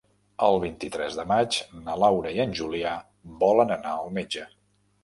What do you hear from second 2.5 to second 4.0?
Julià volen anar